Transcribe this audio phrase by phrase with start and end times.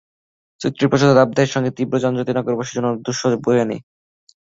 [0.61, 3.77] চৈত্রের প্রচণ্ড দাবদাহের সঙ্গে তীব্র যানজট নগরবাসীর জন্য দুঃসহ অভিজ্ঞতা বয়ে আনে।